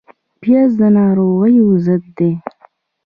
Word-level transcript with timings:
پیاز 0.41 0.71
د 0.79 0.81
ناروغیو 0.97 1.65
ضد 1.85 2.03
ده 2.17 2.31